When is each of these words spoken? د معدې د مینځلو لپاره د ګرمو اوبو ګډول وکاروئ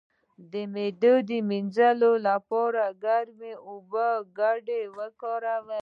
د 0.51 0.53
معدې 0.73 1.13
د 1.29 1.31
مینځلو 1.49 2.11
لپاره 2.27 2.83
د 2.89 2.93
ګرمو 3.03 3.51
اوبو 3.69 4.09
ګډول 4.39 4.87
وکاروئ 4.97 5.79